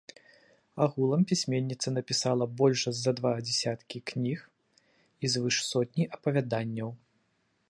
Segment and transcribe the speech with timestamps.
[0.85, 4.39] Агулам пісьменніца напісала больш за два дзясяткі кніг
[5.27, 6.89] і звыш сотні апавяданняў.